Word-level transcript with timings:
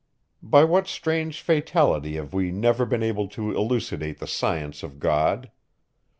By 0.41 0.63
what 0.63 0.87
strange 0.87 1.41
fatality 1.43 2.15
have 2.15 2.33
we 2.33 2.49
never 2.51 2.87
been 2.87 3.03
able 3.03 3.27
to 3.27 3.51
elucidate 3.51 4.17
the 4.17 4.25
science 4.25 4.81
of 4.81 4.99
God? 4.99 5.51